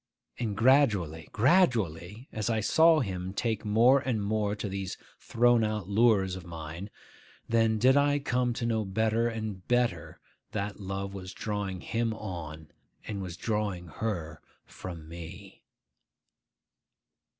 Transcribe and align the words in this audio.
And 0.39 0.57
gradually, 0.57 1.29
gradually, 1.31 2.27
as 2.31 2.49
I 2.49 2.59
saw 2.59 3.01
him 3.01 3.33
take 3.35 3.63
more 3.63 3.99
and 3.99 4.19
more 4.19 4.55
to 4.55 4.67
these 4.67 4.97
thrown 5.19 5.63
out 5.63 5.87
lures 5.87 6.35
of 6.35 6.43
mine, 6.43 6.89
then 7.47 7.77
did 7.77 7.95
I 7.95 8.17
come 8.17 8.51
to 8.53 8.65
know 8.65 8.83
better 8.83 9.27
and 9.29 9.67
better 9.67 10.19
that 10.53 10.79
love 10.79 11.13
was 11.13 11.33
drawing 11.33 11.81
him 11.81 12.15
on, 12.15 12.71
and 13.05 13.21
was 13.21 13.37
drawing 13.37 13.89
her 13.89 14.41
from 14.65 15.07
me. 15.07 15.61